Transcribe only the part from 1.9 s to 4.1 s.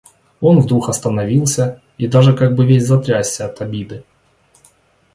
и даже как бы весь затрясся от обиды.